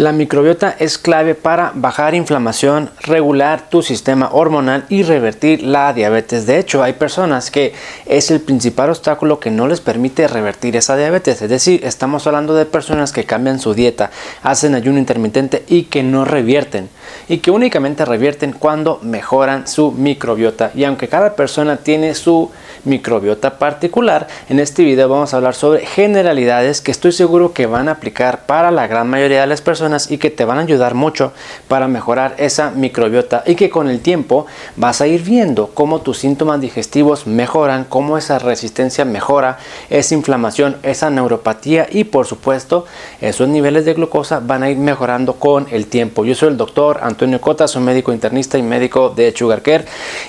[0.00, 6.46] La microbiota es clave para bajar inflamación, regular tu sistema hormonal y revertir la diabetes.
[6.46, 7.74] De hecho, hay personas que
[8.06, 11.42] es el principal obstáculo que no les permite revertir esa diabetes.
[11.42, 14.10] Es decir, estamos hablando de personas que cambian su dieta,
[14.42, 16.88] hacen ayuno intermitente y que no revierten.
[17.28, 20.70] Y que únicamente revierten cuando mejoran su microbiota.
[20.74, 22.50] Y aunque cada persona tiene su
[22.84, 27.88] microbiota particular, en este video vamos a hablar sobre generalidades que estoy seguro que van
[27.88, 30.94] a aplicar para la gran mayoría de las personas y que te van a ayudar
[30.94, 31.32] mucho
[31.68, 36.18] para mejorar esa microbiota y que con el tiempo vas a ir viendo cómo tus
[36.18, 39.58] síntomas digestivos mejoran, cómo esa resistencia mejora,
[39.88, 42.86] esa inflamación, esa neuropatía y por supuesto
[43.20, 46.24] esos niveles de glucosa van a ir mejorando con el tiempo.
[46.24, 49.84] Yo soy el doctor Antonio Cota, soy médico internista y médico de Sugar Care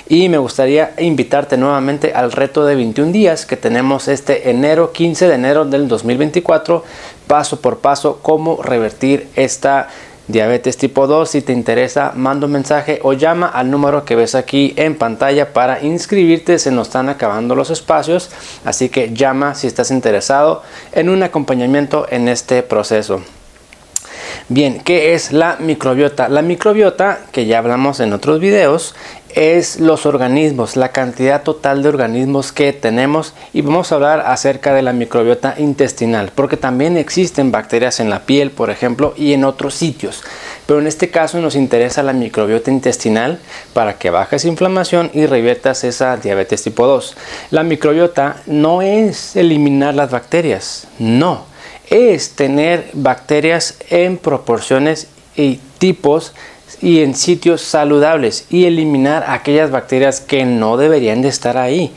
[0.08, 5.27] y me gustaría invitarte nuevamente al reto de 21 días que tenemos este enero 15
[5.27, 6.84] de enero del 2024
[7.27, 9.90] paso por paso cómo revertir esta
[10.27, 11.30] diabetes tipo 2.
[11.30, 15.54] Si te interesa, manda un mensaje o llama al número que ves aquí en pantalla
[15.54, 16.57] para inscribirte.
[16.57, 18.32] Se nos están acabando los espacios,
[18.66, 20.63] así que llama si estás interesado
[20.94, 23.21] en un acompañamiento en este proceso.
[24.49, 26.27] Bien, ¿qué es la microbiota?
[26.27, 28.96] La microbiota, que ya hablamos en otros videos,
[29.35, 34.73] es los organismos, la cantidad total de organismos que tenemos y vamos a hablar acerca
[34.73, 39.43] de la microbiota intestinal, porque también existen bacterias en la piel, por ejemplo, y en
[39.43, 40.23] otros sitios.
[40.65, 43.40] Pero en este caso nos interesa la microbiota intestinal
[43.73, 47.18] para que bajes inflamación y reviertas esa diabetes tipo 2.
[47.51, 51.45] La microbiota no es eliminar las bacterias, no,
[51.90, 56.34] es tener bacterias en proporciones y tipos
[56.82, 61.91] y en sitios saludables y eliminar aquellas bacterias que no deberían de estar ahí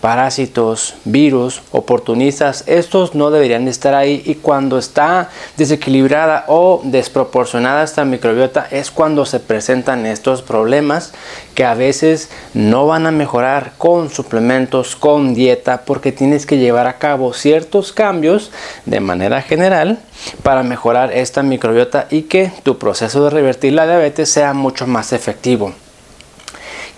[0.00, 7.82] parásitos, virus, oportunistas, estos no deberían de estar ahí y cuando está desequilibrada o desproporcionada
[7.82, 11.12] esta microbiota es cuando se presentan estos problemas
[11.54, 16.86] que a veces no van a mejorar con suplementos, con dieta, porque tienes que llevar
[16.86, 18.50] a cabo ciertos cambios
[18.86, 19.98] de manera general
[20.42, 25.12] para mejorar esta microbiota y que tu proceso de revertir la diabetes sea mucho más
[25.12, 25.74] efectivo.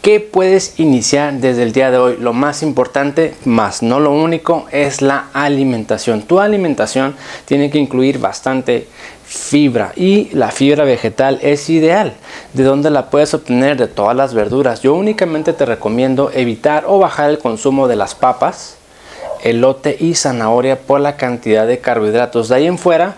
[0.03, 2.17] ¿Qué puedes iniciar desde el día de hoy?
[2.19, 6.23] Lo más importante, más no lo único, es la alimentación.
[6.23, 7.15] Tu alimentación
[7.45, 8.89] tiene que incluir bastante
[9.25, 12.15] fibra y la fibra vegetal es ideal.
[12.53, 13.77] ¿De dónde la puedes obtener?
[13.77, 14.83] De todas las verduras.
[14.83, 18.79] Yo únicamente te recomiendo evitar o bajar el consumo de las papas,
[19.43, 22.49] elote y zanahoria por la cantidad de carbohidratos.
[22.49, 23.17] De ahí en fuera,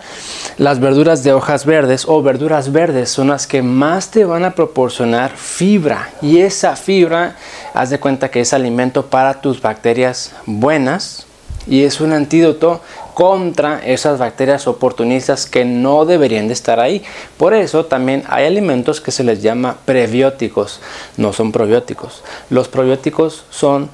[0.57, 4.55] las verduras de hojas verdes o verduras verdes son las que más te van a
[4.55, 7.35] proporcionar fibra y esa fibra,
[7.73, 11.25] haz de cuenta que es alimento para tus bacterias buenas
[11.67, 12.81] y es un antídoto
[13.13, 17.01] contra esas bacterias oportunistas que no deberían de estar ahí.
[17.37, 20.81] Por eso también hay alimentos que se les llama prebióticos,
[21.17, 22.23] no son probióticos.
[22.49, 23.89] Los probióticos son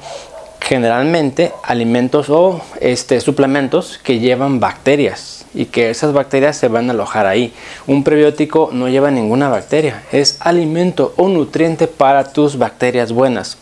[0.61, 6.93] generalmente alimentos o este, suplementos que llevan bacterias y que esas bacterias se van a
[6.93, 7.53] alojar ahí.
[7.87, 13.57] Un prebiótico no lleva ninguna bacteria, es alimento o nutriente para tus bacterias buenas.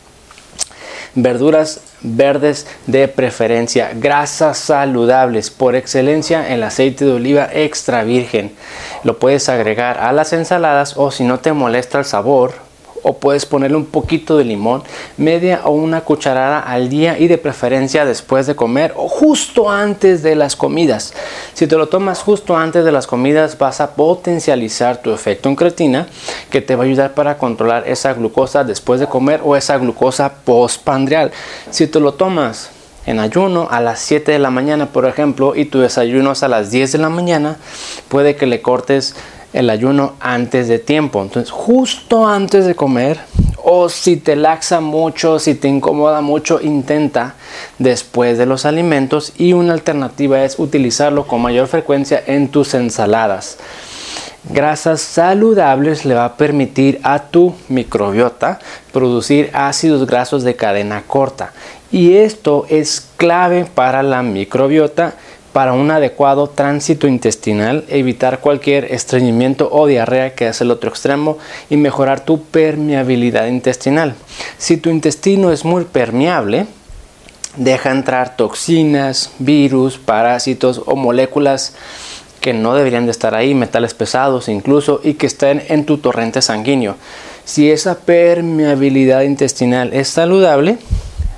[1.15, 8.53] Verduras verdes de preferencia, grasas saludables, por excelencia el aceite de oliva extra virgen.
[9.03, 12.68] Lo puedes agregar a las ensaladas o si no te molesta el sabor,
[13.03, 14.83] o puedes ponerle un poquito de limón,
[15.17, 20.23] media o una cucharada al día y de preferencia después de comer o justo antes
[20.23, 21.13] de las comidas.
[21.53, 25.55] Si te lo tomas justo antes de las comidas vas a potencializar tu efecto en
[25.55, 26.07] creatina
[26.49, 30.33] que te va a ayudar para controlar esa glucosa después de comer o esa glucosa
[30.45, 31.31] postpandreal.
[31.69, 32.71] Si te lo tomas
[33.05, 36.47] en ayuno a las 7 de la mañana, por ejemplo, y tu desayuno es a
[36.47, 37.57] las 10 de la mañana,
[38.07, 39.15] puede que le cortes
[39.53, 41.21] el ayuno antes de tiempo.
[41.21, 43.19] Entonces, justo antes de comer,
[43.63, 47.35] o si te laxa mucho, si te incomoda mucho, intenta
[47.77, 49.33] después de los alimentos.
[49.37, 53.57] Y una alternativa es utilizarlo con mayor frecuencia en tus ensaladas.
[54.51, 58.59] Grasas saludables le va a permitir a tu microbiota
[58.93, 61.51] producir ácidos grasos de cadena corta.
[61.91, 65.15] Y esto es clave para la microbiota
[65.53, 71.37] para un adecuado tránsito intestinal, evitar cualquier estreñimiento o diarrea que es el otro extremo
[71.69, 74.15] y mejorar tu permeabilidad intestinal.
[74.57, 76.67] Si tu intestino es muy permeable,
[77.55, 81.73] deja entrar toxinas, virus, parásitos o moléculas
[82.41, 86.41] que no deberían de estar ahí, metales pesados incluso, y que estén en tu torrente
[86.41, 86.95] sanguíneo.
[87.43, 90.77] Si esa permeabilidad intestinal es saludable,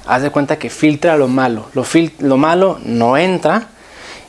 [0.05, 1.67] haz de cuenta que filtra lo malo.
[1.73, 1.85] Lo,
[2.19, 3.69] lo malo no entra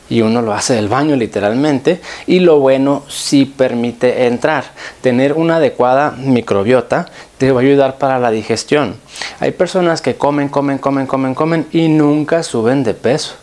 [0.09, 4.65] y uno lo hace del baño literalmente y lo bueno sí permite entrar.
[5.01, 7.07] Tener una adecuada microbiota
[7.39, 8.97] te va a ayudar para la digestión.
[9.41, 13.35] Hay personas que comen, comen, comen, comen, comen y nunca suben de peso.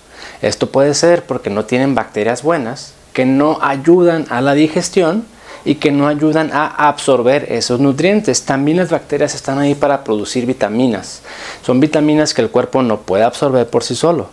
[0.41, 5.25] Esto puede ser porque no tienen bacterias buenas que no ayudan a la digestión
[5.65, 8.44] y que no ayudan a absorber esos nutrientes.
[8.44, 11.21] También las bacterias están ahí para producir vitaminas.
[11.65, 14.29] Son vitaminas que el cuerpo no puede absorber por sí solo.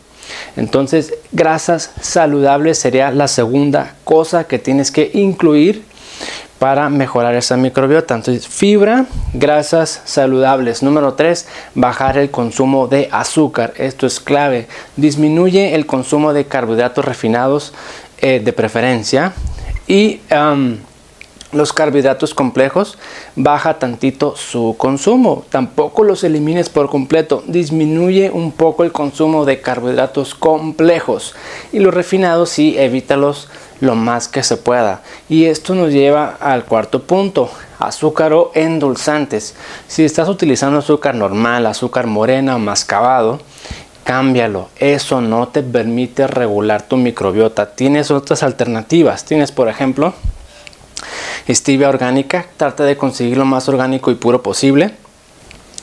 [0.56, 5.84] Entonces, grasas saludables sería la segunda cosa que tienes que incluir
[6.58, 8.14] para mejorar esa microbiota.
[8.14, 10.82] Entonces, fibra, grasas saludables.
[10.82, 13.75] Número 3, bajar el consumo de azúcar.
[13.76, 14.67] Esto es clave.
[14.96, 17.75] Disminuye el consumo de carbohidratos refinados
[18.19, 19.34] eh, de preferencia.
[19.87, 20.20] Y
[21.53, 22.99] los carbohidratos complejos,
[23.37, 25.45] baja tantito su consumo.
[25.51, 27.43] Tampoco los elimines por completo.
[27.47, 31.35] Disminuye un poco el consumo de carbohidratos complejos.
[31.73, 33.49] Y los refinados sí, evítalos
[33.81, 35.03] lo más que se pueda.
[35.29, 39.55] Y esto nos lleva al cuarto punto, azúcar o endulzantes.
[39.87, 43.41] Si estás utilizando azúcar normal, azúcar morena o mascabado,
[44.05, 44.69] cámbialo.
[44.79, 47.75] Eso no te permite regular tu microbiota.
[47.75, 49.25] Tienes otras alternativas.
[49.25, 50.15] Tienes, por ejemplo,
[51.49, 54.93] Stevia orgánica, trata de conseguir lo más orgánico y puro posible.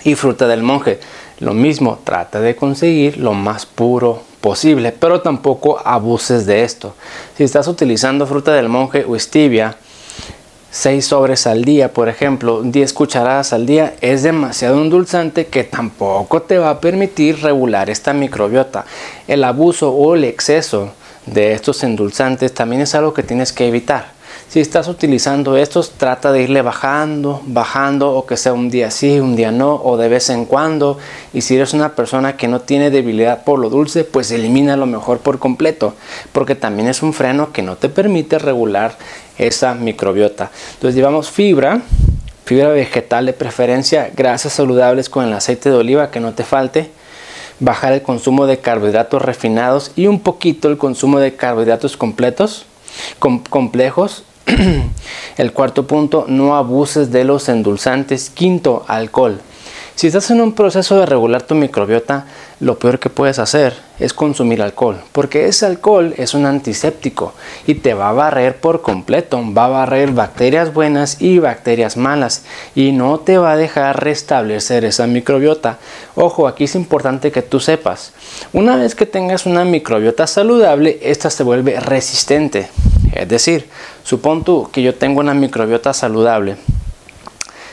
[0.03, 0.99] Y fruta del monje,
[1.39, 6.95] lo mismo, trata de conseguir lo más puro posible, pero tampoco abuses de esto.
[7.37, 9.77] Si estás utilizando fruta del monje o stevia,
[10.71, 16.41] 6 sobres al día, por ejemplo, 10 cucharadas al día, es demasiado endulzante que tampoco
[16.41, 18.83] te va a permitir regular esta microbiota.
[19.27, 20.91] El abuso o el exceso
[21.25, 24.11] de estos endulzantes también es algo que tienes que evitar.
[24.49, 29.19] Si estás utilizando estos, trata de irle bajando, bajando, o que sea un día sí,
[29.19, 30.99] un día no, o de vez en cuando.
[31.33, 34.85] Y si eres una persona que no tiene debilidad por lo dulce, pues elimina lo
[34.85, 35.95] mejor por completo,
[36.31, 38.95] porque también es un freno que no te permite regular
[39.39, 40.51] esa microbiota.
[40.75, 41.81] Entonces llevamos fibra,
[42.45, 46.91] fibra vegetal de preferencia, grasas saludables con el aceite de oliva que no te falte
[47.59, 52.65] bajar el consumo de carbohidratos refinados y un poquito el consumo de carbohidratos completos
[53.49, 54.23] complejos.
[55.37, 58.29] El cuarto punto, no abuses de los endulzantes.
[58.29, 59.39] Quinto, alcohol.
[59.95, 62.25] Si estás en un proceso de regular tu microbiota,
[62.59, 67.33] lo peor que puedes hacer es consumir alcohol, porque ese alcohol es un antiséptico
[67.67, 72.43] y te va a barrer por completo, va a barrer bacterias buenas y bacterias malas
[72.73, 75.77] y no te va a dejar restablecer esa microbiota.
[76.15, 78.13] Ojo, aquí es importante que tú sepas,
[78.51, 82.69] una vez que tengas una microbiota saludable, esta se vuelve resistente.
[83.15, 83.69] Es decir,
[84.03, 86.57] supón tú que yo tengo una microbiota saludable,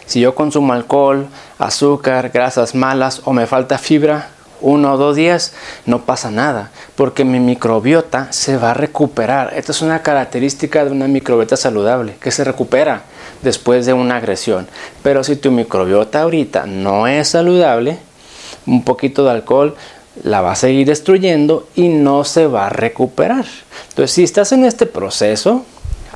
[0.06, 1.28] si yo consumo alcohol,
[1.58, 5.52] azúcar, grasas malas o me falta fibra, uno o dos días,
[5.86, 9.52] no pasa nada, porque mi microbiota se va a recuperar.
[9.54, 13.02] Esta es una característica de una microbiota saludable, que se recupera
[13.42, 14.66] después de una agresión.
[15.02, 17.98] Pero si tu microbiota ahorita no es saludable,
[18.66, 19.76] un poquito de alcohol
[20.22, 23.46] la va a seguir destruyendo y no se va a recuperar.
[23.90, 25.64] Entonces, si estás en este proceso,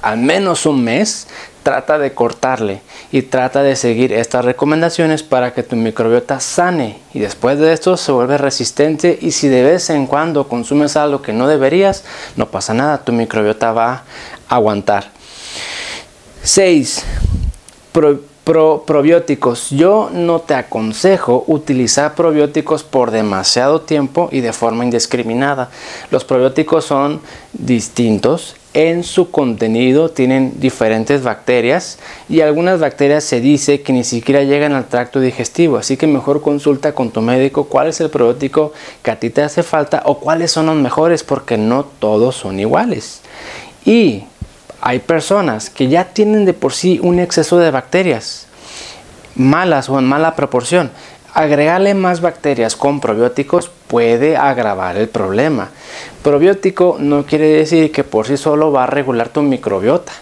[0.02, 1.26] al menos un mes,
[1.62, 7.20] trata de cortarle y trata de seguir estas recomendaciones para que tu microbiota sane y
[7.20, 11.32] después de esto se vuelve resistente y si de vez en cuando consumes algo que
[11.32, 12.04] no deberías,
[12.36, 13.92] no pasa nada, tu microbiota va
[14.48, 15.10] a aguantar.
[16.42, 17.02] 6.
[18.44, 19.70] Probióticos.
[19.70, 25.70] Yo no te aconsejo utilizar probióticos por demasiado tiempo y de forma indiscriminada.
[26.10, 27.20] Los probióticos son
[27.52, 31.98] distintos en su contenido tienen diferentes bacterias
[32.28, 36.42] y algunas bacterias se dice que ni siquiera llegan al tracto digestivo, así que mejor
[36.42, 38.72] consulta con tu médico cuál es el probiótico
[39.02, 42.58] que a ti te hace falta o cuáles son los mejores porque no todos son
[42.58, 43.20] iguales.
[43.86, 44.24] Y
[44.86, 48.46] hay personas que ya tienen de por sí un exceso de bacterias
[49.34, 50.90] malas o en mala proporción.
[51.32, 55.70] Agregarle más bacterias con probióticos puede agravar el problema.
[56.22, 60.12] Probiótico no quiere decir que por sí solo va a regular tu microbiota.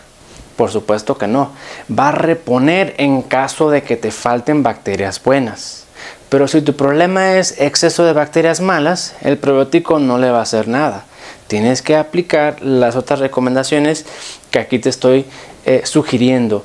[0.54, 1.50] Por supuesto que no.
[1.90, 5.87] Va a reponer en caso de que te falten bacterias buenas.
[6.28, 10.42] Pero si tu problema es exceso de bacterias malas, el probiótico no le va a
[10.42, 11.04] hacer nada.
[11.49, 14.07] Tienes que aplicar las otras recomendaciones
[14.52, 15.25] que aquí te estoy
[15.64, 16.64] eh, sugiriendo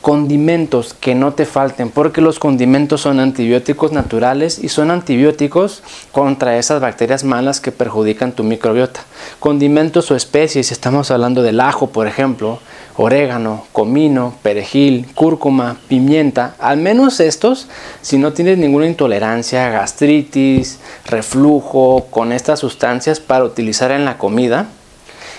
[0.00, 6.56] condimentos que no te falten, porque los condimentos son antibióticos naturales y son antibióticos contra
[6.56, 9.00] esas bacterias malas que perjudican tu microbiota.
[9.40, 12.60] Condimentos o especies, estamos hablando del ajo, por ejemplo,
[12.96, 17.68] orégano, comino, perejil, cúrcuma, pimienta, al menos estos,
[18.00, 24.68] si no tienes ninguna intolerancia, gastritis, reflujo con estas sustancias para utilizar en la comida,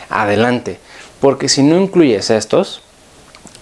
[0.10, 0.80] adelante.
[1.22, 2.82] Porque si no incluyes estos,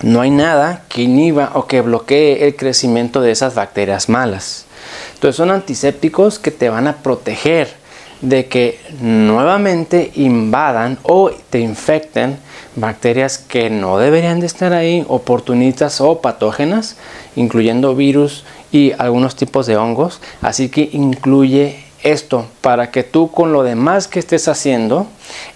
[0.02, 4.66] no hay nada que inhiba o que bloquee el crecimiento de esas bacterias malas.
[5.14, 7.78] Entonces son antisépticos que te van a proteger
[8.22, 12.38] de que nuevamente invadan o te infecten
[12.76, 16.98] bacterias que no deberían de estar ahí, oportunistas o patógenas,
[17.36, 20.22] incluyendo virus y algunos tipos de hongos.
[20.42, 25.08] Así que incluye esto para que tú con lo demás que estés haciendo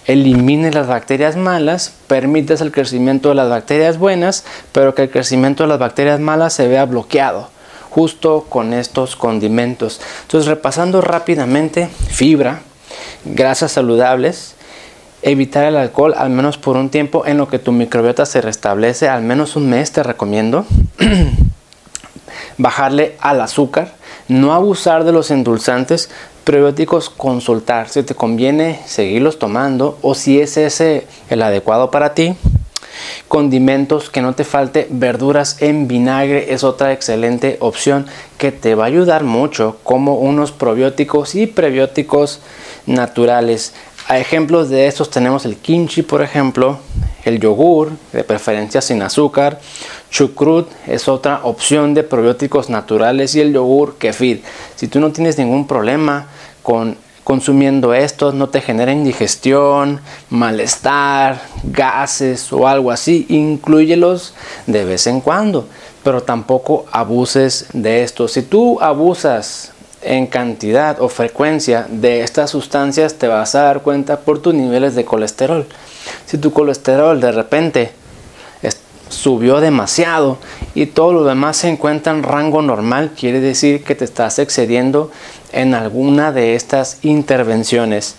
[0.06, 5.64] elimines las bacterias malas, permitas el crecimiento de las bacterias buenas, pero que el crecimiento
[5.64, 7.48] de las bacterias malas se vea bloqueado
[7.94, 10.00] justo con estos condimentos.
[10.22, 12.62] Entonces, repasando rápidamente, fibra,
[13.24, 14.56] grasas saludables,
[15.22, 19.08] evitar el alcohol al menos por un tiempo en lo que tu microbiota se restablece,
[19.08, 20.66] al menos un mes te recomiendo.
[22.58, 23.92] Bajarle al azúcar,
[24.28, 26.10] no abusar de los endulzantes,
[26.44, 32.36] prebióticos consultar si te conviene seguirlos tomando o si es ese el adecuado para ti.
[33.28, 38.06] Condimentos, que no te falte verduras en vinagre es otra excelente opción
[38.38, 42.40] que te va a ayudar mucho como unos probióticos y prebióticos
[42.86, 43.74] naturales.
[44.06, 46.78] A ejemplos de estos tenemos el kimchi, por ejemplo,
[47.24, 49.58] el yogur, de preferencia sin azúcar,
[50.14, 54.44] chucrut es otra opción de probióticos naturales y el yogur kefir.
[54.76, 56.28] Si tú no tienes ningún problema
[56.62, 59.98] con consumiendo estos no te genera indigestión,
[60.30, 64.34] malestar, gases o algo así, incluyelos
[64.66, 65.66] de vez en cuando,
[66.04, 68.32] pero tampoco abuses de estos.
[68.32, 74.20] Si tú abusas en cantidad o frecuencia de estas sustancias, te vas a dar cuenta
[74.20, 75.66] por tus niveles de colesterol.
[76.26, 78.03] Si tu colesterol de repente
[79.14, 80.38] subió demasiado
[80.74, 85.10] y todo lo demás se encuentra en rango normal, quiere decir que te estás excediendo
[85.52, 88.16] en alguna de estas intervenciones.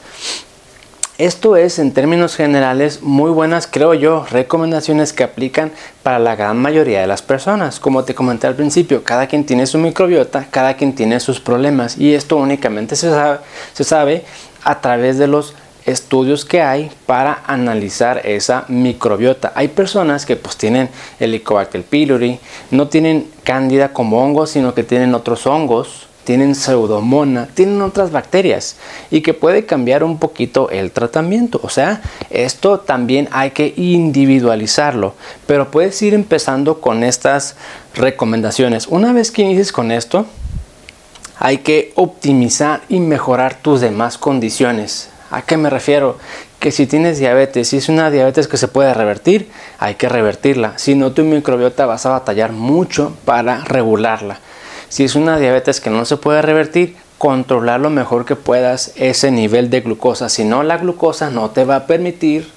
[1.17, 5.71] Esto es, en términos generales, muy buenas, creo yo, recomendaciones que aplican
[6.03, 7.79] para la gran mayoría de las personas.
[7.79, 11.97] Como te comenté al principio, cada quien tiene su microbiota, cada quien tiene sus problemas
[11.97, 13.39] y esto únicamente se sabe,
[13.71, 14.25] se sabe
[14.65, 19.51] a través de los estudios que hay para analizar esa microbiota.
[19.55, 20.89] Hay personas que pues tienen
[21.19, 22.39] Helicobacter pylori,
[22.71, 28.77] no tienen cándida como hongos, sino que tienen otros hongos, tienen pseudomona, tienen otras bacterias
[29.11, 31.59] y que puede cambiar un poquito el tratamiento.
[31.63, 32.01] O sea,
[32.31, 35.13] esto también hay que individualizarlo,
[35.45, 37.55] pero puedes ir empezando con estas
[37.93, 38.87] recomendaciones.
[38.87, 40.25] Una vez que inicies con esto,
[41.37, 45.09] hay que optimizar y mejorar tus demás condiciones.
[45.35, 46.17] ¿A qué me refiero?
[46.59, 49.49] Que si tienes diabetes, si es una diabetes que se puede revertir,
[49.79, 50.77] hay que revertirla.
[50.77, 54.39] Si no, tu microbiota vas a batallar mucho para regularla.
[54.87, 59.29] Si es una diabetes que no se puede revertir, controlar lo mejor que puedas ese
[59.29, 60.29] nivel de glucosa.
[60.29, 62.49] Si no, la glucosa no te va a permitir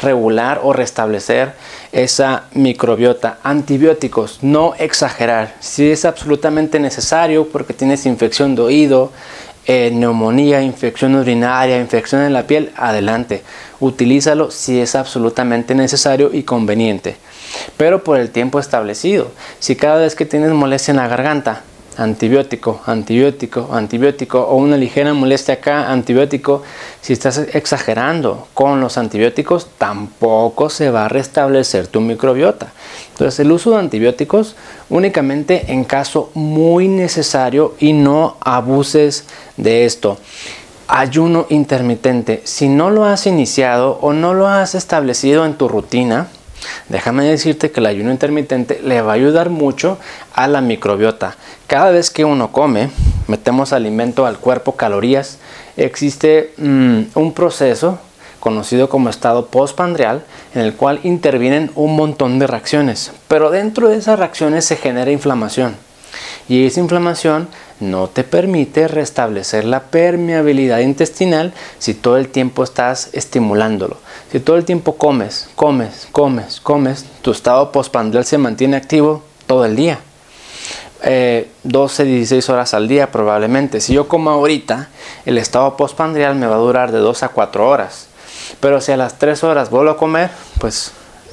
[0.00, 1.54] regular o restablecer
[1.90, 3.38] esa microbiota.
[3.42, 5.56] Antibióticos, no exagerar.
[5.58, 9.10] Si es absolutamente necesario porque tienes infección de oído,
[9.72, 13.44] eh, neumonía, infección urinaria, infección en la piel, adelante.
[13.78, 17.14] Utilízalo si es absolutamente necesario y conveniente.
[17.76, 19.30] Pero por el tiempo establecido.
[19.60, 21.62] Si cada vez que tienes molestia en la garganta,
[21.96, 26.62] antibiótico, antibiótico, antibiótico o una ligera molestia acá, antibiótico,
[27.00, 32.72] si estás exagerando con los antibióticos, tampoco se va a restablecer tu microbiota.
[33.12, 34.56] Entonces el uso de antibióticos
[34.88, 39.24] únicamente en caso muy necesario y no abuses
[39.56, 40.18] de esto.
[40.88, 42.42] Ayuno intermitente.
[42.44, 46.28] Si no lo has iniciado o no lo has establecido en tu rutina,
[46.88, 49.98] Déjame decirte que el ayuno intermitente le va a ayudar mucho
[50.34, 51.36] a la microbiota.
[51.70, 52.90] Cada vez que uno come,
[53.28, 55.38] metemos alimento al cuerpo, calorías,
[55.76, 58.00] existe mm, un proceso
[58.40, 60.24] conocido como estado postpandreal,
[60.56, 63.12] en el cual intervienen un montón de reacciones.
[63.28, 65.76] Pero dentro de esas reacciones se genera inflamación.
[66.48, 67.46] Y esa inflamación
[67.78, 73.98] no te permite restablecer la permeabilidad intestinal si todo el tiempo estás estimulándolo.
[74.32, 79.64] Si todo el tiempo comes, comes, comes, comes, tu estado postpandreal se mantiene activo todo
[79.64, 80.00] el día.
[81.02, 83.80] 12, eh, 16 horas al día probablemente.
[83.80, 84.88] Si yo como ahorita,
[85.26, 88.08] el estado postpandreal me va a durar de 2 a 4 horas.
[88.60, 90.92] Pero si a las 3 horas vuelvo a comer, pues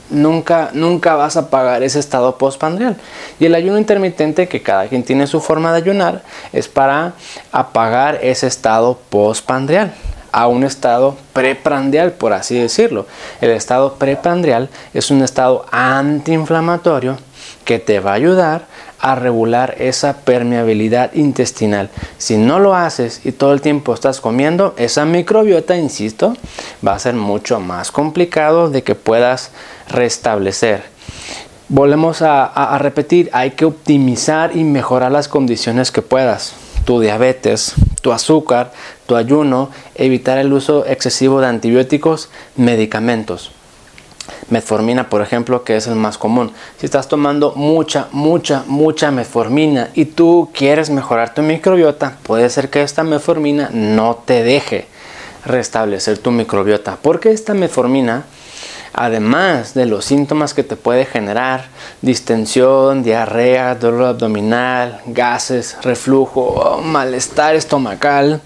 [0.09, 2.95] nunca, nunca vas a pagar ese estado postpandreal.
[3.39, 7.13] Y el ayuno intermitente, que cada quien tiene su forma de ayunar, es para
[7.51, 9.93] apagar ese estado postpandreal
[10.31, 13.07] a un estado preprandial, por así decirlo.
[13.41, 17.17] El estado preprandial es un estado antiinflamatorio
[17.65, 18.65] que te va a ayudar
[18.99, 21.89] a regular esa permeabilidad intestinal.
[22.17, 26.35] Si no lo haces y todo el tiempo estás comiendo, esa microbiota, insisto,
[26.85, 29.51] va a ser mucho más complicado de que puedas
[29.89, 30.83] restablecer.
[31.69, 36.53] Volvemos a, a repetir, hay que optimizar y mejorar las condiciones que puedas.
[36.85, 38.71] Tu diabetes, tu azúcar,
[39.05, 43.51] tu ayuno, evitar el uso excesivo de antibióticos, medicamentos
[44.49, 46.51] metformina, por ejemplo, que es el más común.
[46.79, 52.69] Si estás tomando mucha, mucha, mucha metformina y tú quieres mejorar tu microbiota, puede ser
[52.69, 54.87] que esta metformina no te deje
[55.45, 58.25] restablecer tu microbiota, porque esta metformina,
[58.93, 61.65] además de los síntomas que te puede generar,
[62.01, 68.41] distensión, diarrea, dolor abdominal, gases, reflujo, malestar estomacal,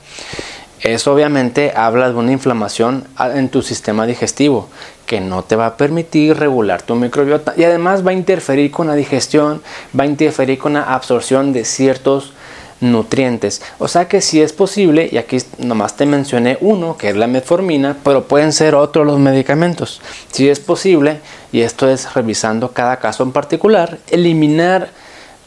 [0.84, 4.70] eso obviamente habla de una inflamación en tu sistema digestivo
[5.06, 8.88] que no te va a permitir regular tu microbiota y además va a interferir con
[8.88, 9.62] la digestión,
[9.98, 12.34] va a interferir con la absorción de ciertos
[12.80, 13.62] nutrientes.
[13.78, 17.28] O sea que si es posible, y aquí nomás te mencioné uno, que es la
[17.28, 20.02] metformina, pero pueden ser otros los medicamentos.
[20.32, 21.20] Si es posible,
[21.52, 24.90] y esto es revisando cada caso en particular, eliminar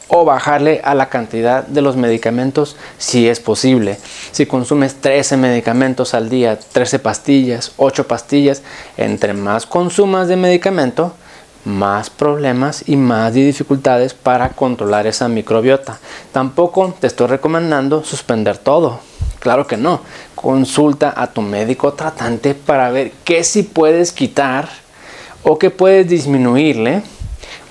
[0.08, 3.98] o bajarle a la cantidad de los medicamentos si es posible.
[4.32, 8.62] Si consumes 13 medicamentos al día, 13 pastillas, 8 pastillas,
[8.96, 11.14] entre más consumas de medicamento,
[11.64, 15.98] más problemas y más dificultades para controlar esa microbiota.
[16.32, 19.00] Tampoco te estoy recomendando suspender todo.
[19.40, 20.00] Claro que no.
[20.34, 24.68] Consulta a tu médico tratante para ver qué si puedes quitar
[25.42, 27.02] o qué puedes disminuirle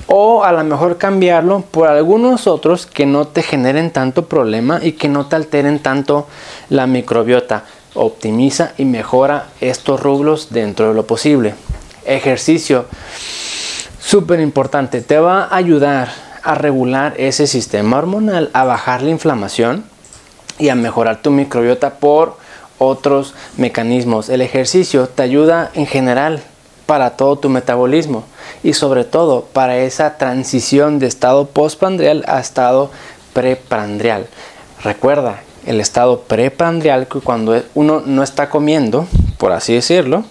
[0.08, 4.94] o a lo mejor cambiarlo por algunos otros que no te generen tanto problema y
[4.94, 6.28] que no te alteren tanto
[6.70, 7.66] la microbiota.
[7.96, 11.54] Optimiza y mejora estos rublos dentro de lo posible.
[12.06, 12.86] Ejercicio,
[14.00, 16.10] súper importante, te va a ayudar
[16.42, 19.86] a regular ese sistema hormonal, a bajar la inflamación
[20.58, 22.38] y a mejorar tu microbiota por
[22.80, 24.28] otros mecanismos.
[24.30, 26.42] El ejercicio te ayuda en general
[26.88, 28.26] para todo tu metabolismo
[28.64, 32.92] y sobre todo para esa transición de estado postprandial a estado
[33.34, 34.28] preprandial.
[34.84, 40.26] Recuerda, el estado preprandial que cuando uno no está comiendo, por así decirlo,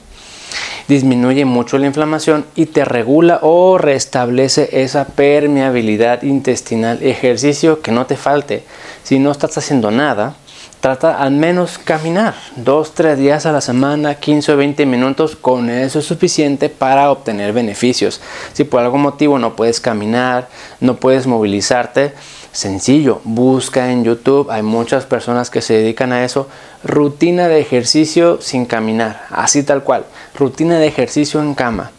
[0.88, 7.03] disminuye mucho la inflamación y te regula o restablece esa permeabilidad intestinal.
[7.03, 8.64] Ejercicio que no te falte.
[9.03, 10.35] Si no estás haciendo nada,
[10.83, 15.71] Trata al menos caminar dos, tres días a la semana, 15 o 20 minutos, con
[15.71, 18.21] eso es suficiente para obtener beneficios.
[18.53, 20.49] Si por algún motivo no puedes caminar,
[20.81, 22.14] no puedes movilizarte,
[22.51, 26.49] sencillo, busca en YouTube, hay muchas personas que se dedican a eso,
[26.83, 31.92] rutina de ejercicio sin caminar, así tal cual, rutina de ejercicio en cama,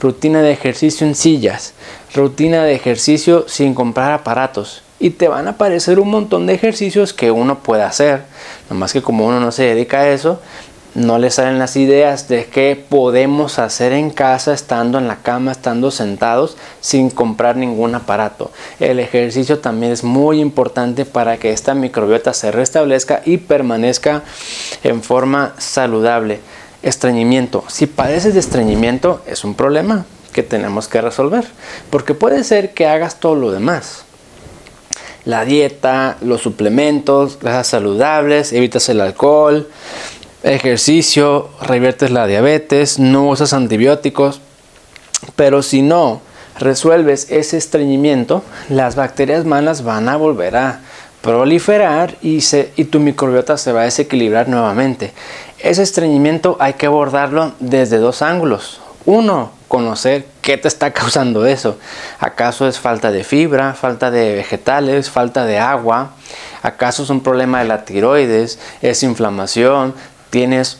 [0.00, 1.74] rutina de ejercicio en sillas,
[2.14, 7.14] rutina de ejercicio sin comprar aparatos y te van a aparecer un montón de ejercicios
[7.14, 8.22] que uno puede hacer.
[8.68, 10.40] Nomás que como uno no se dedica a eso,
[10.94, 15.52] no le salen las ideas de qué podemos hacer en casa estando en la cama,
[15.52, 18.50] estando sentados sin comprar ningún aparato.
[18.78, 24.22] El ejercicio también es muy importante para que esta microbiota se restablezca y permanezca
[24.82, 26.40] en forma saludable.
[26.82, 27.64] Estreñimiento.
[27.68, 31.46] Si padeces de estreñimiento es un problema que tenemos que resolver,
[31.88, 34.04] porque puede ser que hagas todo lo demás
[35.24, 39.68] la dieta, los suplementos, grasas saludables, evitas el alcohol,
[40.42, 44.40] ejercicio, reviertes la diabetes, no usas antibióticos,
[45.36, 46.20] pero si no
[46.58, 50.80] resuelves ese estreñimiento, las bacterias malas van a volver a
[51.22, 55.12] proliferar y, se, y tu microbiota se va a desequilibrar nuevamente.
[55.58, 58.80] Ese estreñimiento hay que abordarlo desde dos ángulos.
[59.04, 61.78] Uno, conocer qué te está causando eso.
[62.18, 66.10] ¿Acaso es falta de fibra, falta de vegetales, falta de agua?
[66.62, 68.58] ¿Acaso es un problema de la tiroides?
[68.82, 69.94] ¿Es inflamación?
[70.28, 70.78] ¿Tienes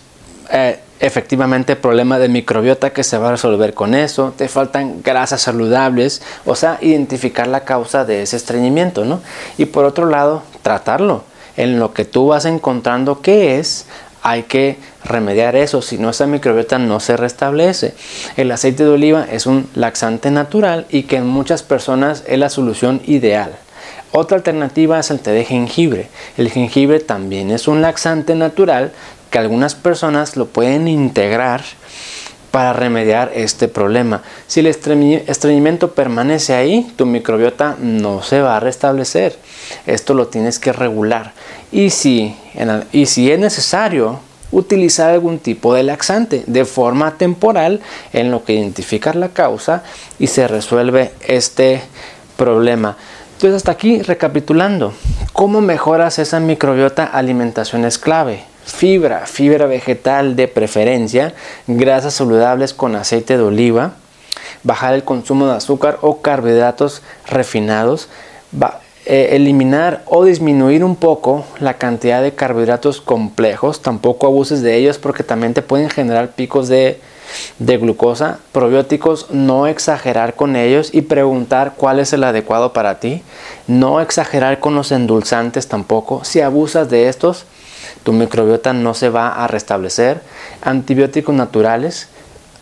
[0.50, 4.34] eh, efectivamente problema de microbiota que se va a resolver con eso?
[4.36, 6.20] ¿Te faltan grasas saludables?
[6.44, 9.20] O sea, identificar la causa de ese estreñimiento, ¿no?
[9.56, 11.22] Y por otro lado, tratarlo.
[11.56, 13.86] En lo que tú vas encontrando qué es,
[14.22, 17.94] hay que remediar eso, si no esa microbiota no se restablece.
[18.36, 22.50] El aceite de oliva es un laxante natural y que en muchas personas es la
[22.50, 23.56] solución ideal.
[24.12, 26.08] Otra alternativa es el té de jengibre.
[26.36, 28.92] El jengibre también es un laxante natural
[29.30, 31.62] que algunas personas lo pueden integrar
[32.50, 34.22] para remediar este problema.
[34.46, 39.36] Si el estreñimiento permanece ahí, tu microbiota no se va a restablecer.
[39.86, 41.32] Esto lo tienes que regular.
[41.70, 42.34] Y si,
[42.92, 44.20] y si es necesario
[44.52, 47.80] utilizar algún tipo de laxante de forma temporal
[48.12, 49.84] en lo que identificar la causa
[50.18, 51.82] y se resuelve este
[52.36, 52.96] problema.
[53.34, 54.92] Entonces hasta aquí recapitulando,
[55.32, 57.04] ¿cómo mejoras esa microbiota?
[57.04, 58.49] Alimentación es clave.
[58.70, 61.34] Fibra, fibra vegetal de preferencia,
[61.66, 63.92] grasas saludables con aceite de oliva,
[64.62, 68.08] bajar el consumo de azúcar o carbohidratos refinados,
[69.06, 74.98] eh, eliminar o disminuir un poco la cantidad de carbohidratos complejos, tampoco abuses de ellos
[74.98, 77.00] porque también te pueden generar picos de,
[77.58, 83.22] de glucosa, probióticos, no exagerar con ellos y preguntar cuál es el adecuado para ti,
[83.66, 87.46] no exagerar con los endulzantes tampoco, si abusas de estos,
[88.02, 90.22] tu microbiota no se va a restablecer,
[90.62, 92.08] antibióticos naturales,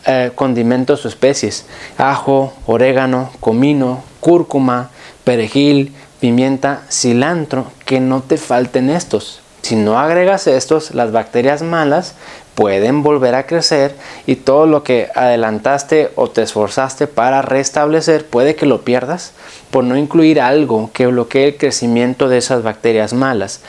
[0.05, 1.65] eh, condimentos o especies,
[1.97, 4.89] ajo, orégano, comino, cúrcuma,
[5.23, 9.41] perejil, pimienta, cilantro, que no te falten estos.
[9.61, 12.15] Si no agregas estos, las bacterias malas
[12.55, 13.95] pueden volver a crecer
[14.25, 19.33] y todo lo que adelantaste o te esforzaste para restablecer puede que lo pierdas
[19.71, 23.61] por no incluir algo que bloquee el crecimiento de esas bacterias malas.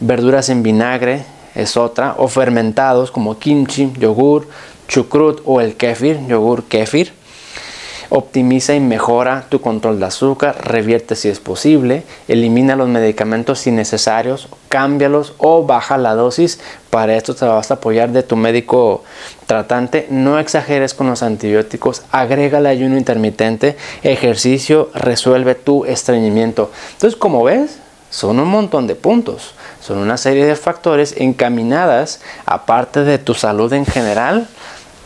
[0.00, 1.24] Verduras en vinagre
[1.54, 4.48] es otra, o fermentados como kimchi, yogur,
[4.88, 7.12] chucrut o el kefir, yogur kefir
[8.12, 14.48] Optimiza y mejora tu control de azúcar, revierte si es posible, elimina los medicamentos innecesarios,
[14.68, 16.58] cámbialos o baja la dosis.
[16.90, 19.04] Para esto te vas a apoyar de tu médico
[19.46, 20.08] tratante.
[20.10, 26.72] No exageres con los antibióticos, agrega el ayuno intermitente, ejercicio, resuelve tu estreñimiento.
[26.94, 27.78] Entonces, como ves,
[28.10, 33.72] son un montón de puntos, son una serie de factores encaminadas, aparte de tu salud
[33.72, 34.48] en general,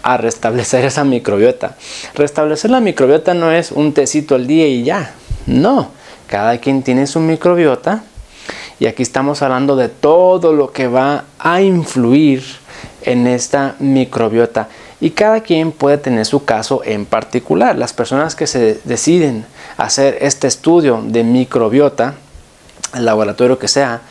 [0.04, 1.76] a restablecer esa microbiota.
[2.14, 5.14] Restablecer la microbiota no es un tecito al día y ya.
[5.46, 5.90] No,
[6.28, 8.04] cada quien tiene su microbiota
[8.78, 12.44] y aquí estamos hablando de todo lo que va a influir
[13.00, 14.68] en esta microbiota
[15.00, 17.76] y cada quien puede tener su caso en particular.
[17.76, 19.46] Las personas que se deciden
[19.78, 22.14] hacer este estudio de microbiota,
[22.94, 24.02] el laboratorio que sea,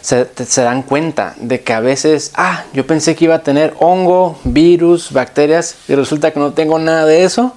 [0.00, 4.38] se, dan cuenta de que a veces, ah, yo pensé que iba a tener hongo,
[4.44, 7.54] virus, bacterias y resulta que no tengo nada de eso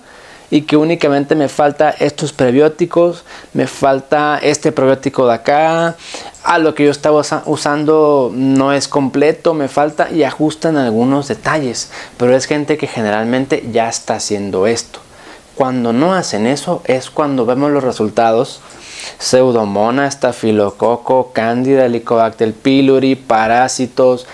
[0.52, 5.96] y que únicamente me falta estos prebióticos, me falta este probiótico de acá,
[6.44, 11.90] ah, lo que yo estaba usando no es completo, me falta y ajustan algunos detalles,
[12.18, 15.00] pero es gente que generalmente ya está haciendo esto.
[15.56, 18.62] Cuando no hacen eso es cuando vemos los resultados
[19.20, 24.28] Pseudomonas, Staphylococcus, Candida, Helicobacter pylori, parásitos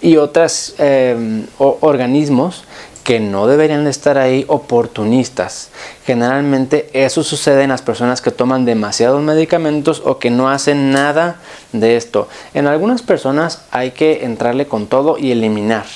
[0.00, 2.64] y otros em, organismos
[3.04, 5.70] que no deberían estar ahí oportunistas.
[6.04, 11.36] Generalmente eso sucede en las personas que toman demasiados medicamentos o que no hacen nada
[11.72, 12.28] de esto.
[12.54, 15.86] En algunas personas hay que entrarle con todo y eliminar.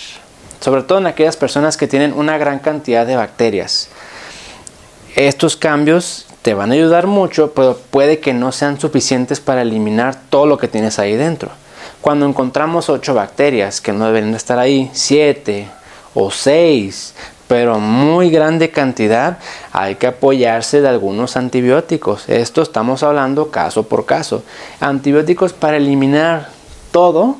[0.60, 3.88] Sobre todo en aquellas personas que tienen una gran cantidad de bacterias.
[5.14, 10.14] Estos cambios te van a ayudar mucho, pero puede que no sean suficientes para eliminar
[10.28, 11.48] todo lo que tienes ahí dentro.
[12.02, 15.66] Cuando encontramos 8 bacterias que no deben estar ahí, 7
[16.12, 17.14] o 6,
[17.48, 19.38] pero muy grande cantidad,
[19.72, 22.28] hay que apoyarse de algunos antibióticos.
[22.28, 24.42] Esto estamos hablando caso por caso.
[24.80, 26.50] Antibióticos para eliminar
[26.92, 27.36] todo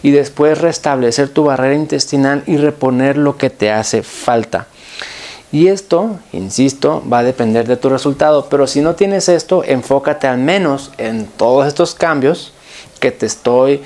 [0.00, 4.68] y después restablecer tu barrera intestinal y reponer lo que te hace falta.
[5.50, 10.26] Y esto, insisto, va a depender de tu resultado, pero si no tienes esto, enfócate
[10.26, 12.52] al menos en todos estos cambios
[13.00, 13.80] que te estoy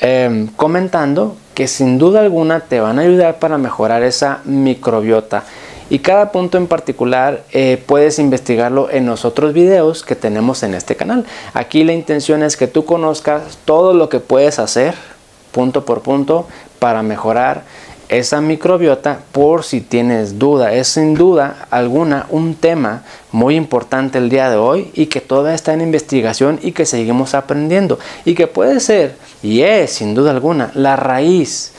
[0.00, 5.44] em, comentando, que sin duda alguna te van a ayudar para mejorar esa microbiota.
[5.90, 10.74] Y cada punto en particular eh, puedes investigarlo en los otros videos que tenemos en
[10.74, 11.24] este canal.
[11.54, 14.94] Aquí la intención es que tú conozcas todo lo que puedes hacer
[15.52, 16.46] punto por punto
[16.78, 17.64] para mejorar
[18.08, 20.72] esa microbiota por si tienes duda.
[20.72, 25.54] Es sin duda alguna un tema muy importante el día de hoy y que toda
[25.54, 30.30] está en investigación y que seguimos aprendiendo y que puede ser y es sin duda
[30.30, 31.72] alguna la raíz,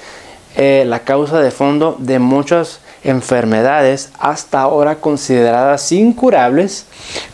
[0.55, 6.85] eh, la causa de fondo de muchas enfermedades hasta ahora consideradas incurables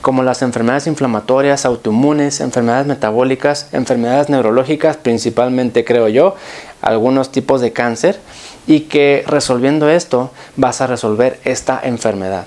[0.01, 6.35] como las enfermedades inflamatorias, autoinmunes, enfermedades metabólicas, enfermedades neurológicas, principalmente creo yo,
[6.81, 8.19] algunos tipos de cáncer
[8.67, 12.45] y que resolviendo esto vas a resolver esta enfermedad.